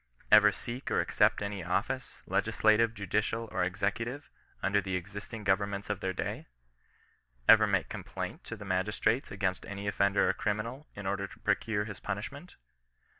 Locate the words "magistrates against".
8.65-9.63